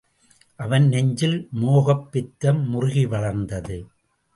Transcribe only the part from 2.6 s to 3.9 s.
முறுகி வளர்ந்தது.